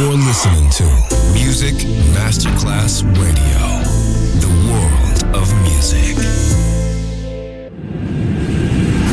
[0.00, 0.84] You're listening to
[1.34, 1.74] Music
[2.14, 3.60] Masterclass Radio,
[4.40, 6.16] the world of music.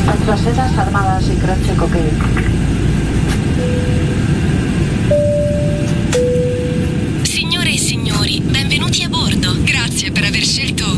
[0.06, 2.18] Retrocedas armadas y croce cocaine.
[7.20, 9.56] Signore e signori, benvenuti a bordo.
[9.64, 10.97] Grazie per aver scelto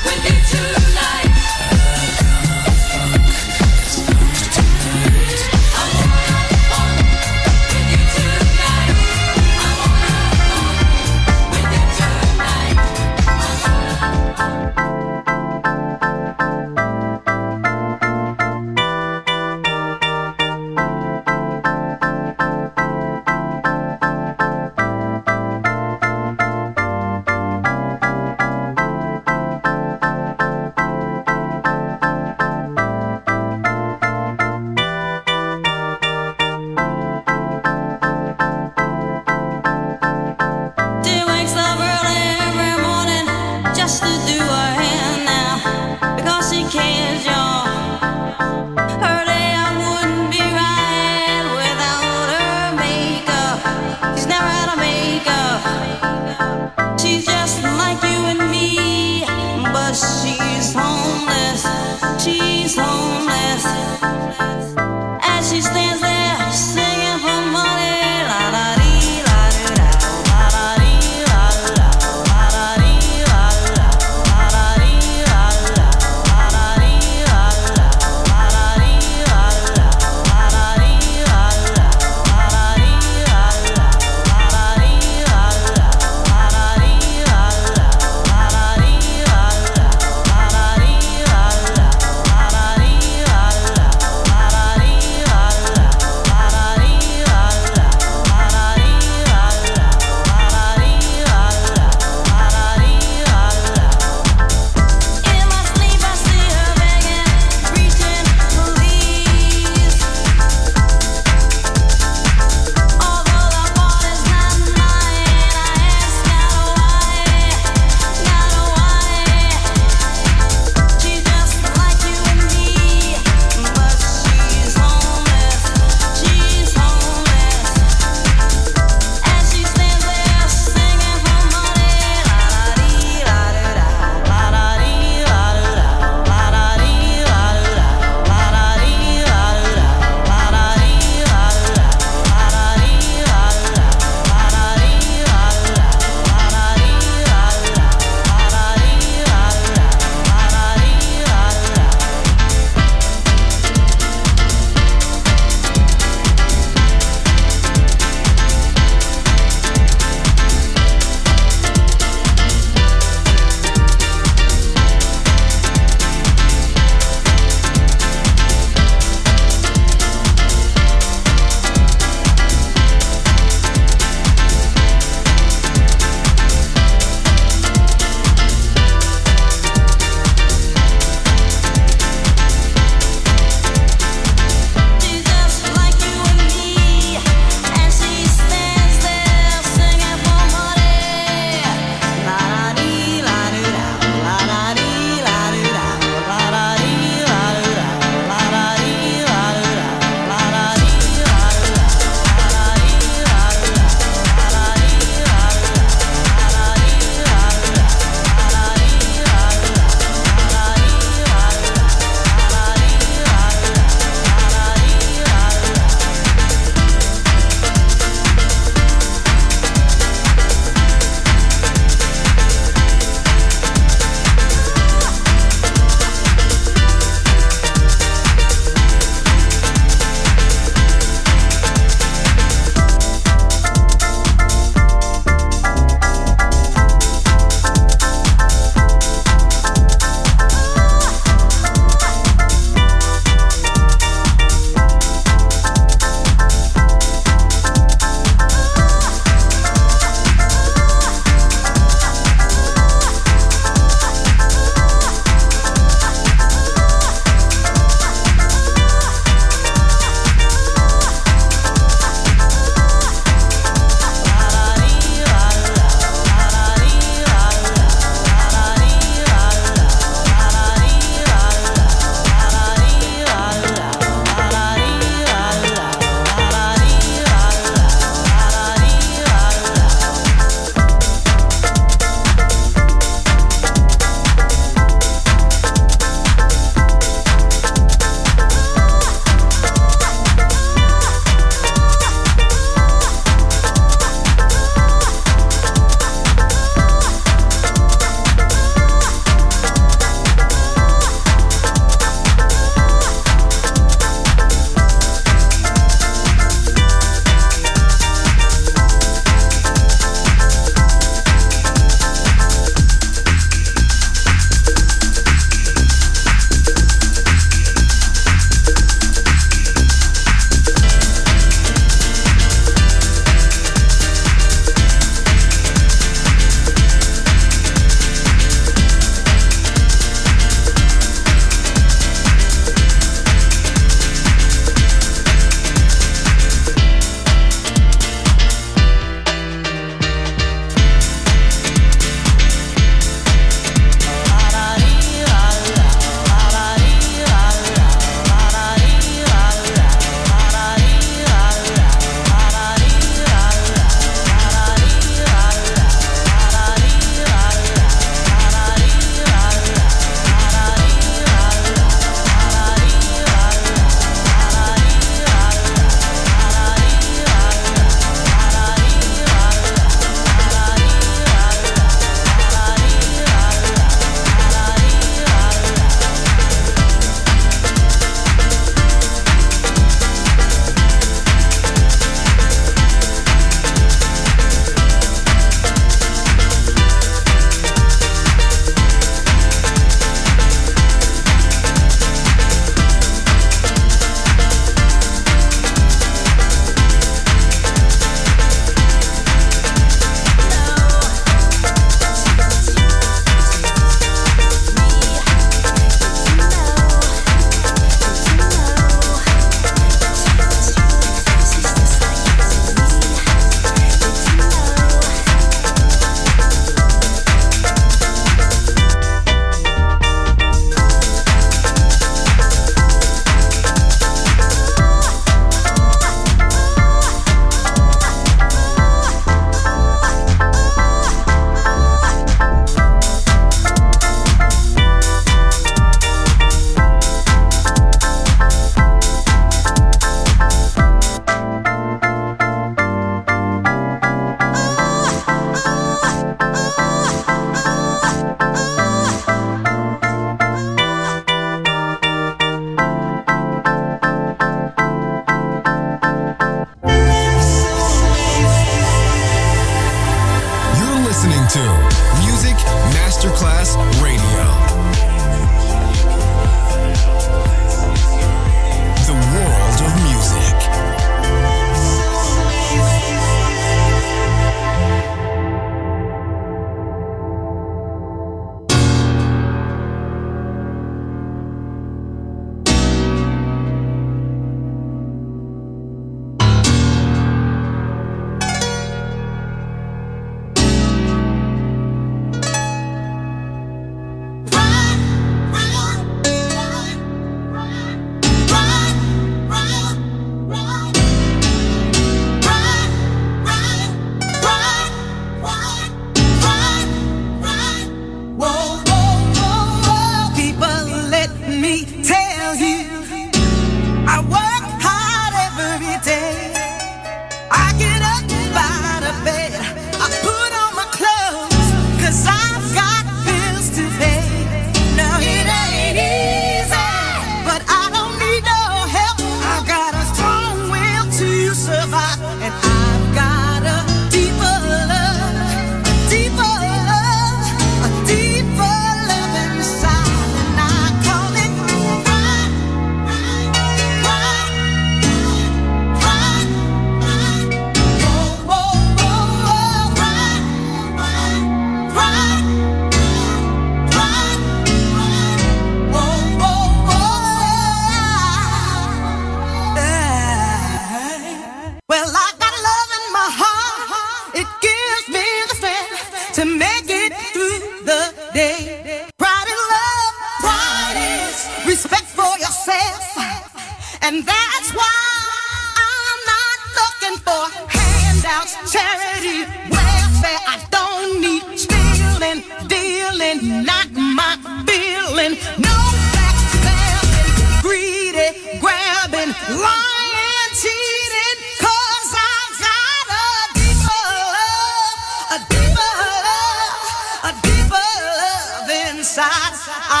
[599.17, 600.00] Inside.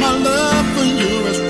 [0.00, 1.49] my love for you is